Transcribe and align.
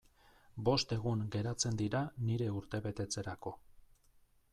Bost 0.69 0.93
egun 0.95 1.19
geratzen 1.35 1.77
dira 1.81 2.01
nire 2.29 2.47
urtebetetzerako. 2.61 3.55